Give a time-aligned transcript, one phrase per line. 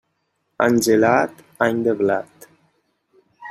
[0.65, 2.51] Any gelat, any de blat.